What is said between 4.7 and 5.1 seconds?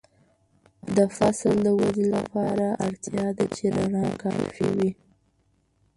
وي.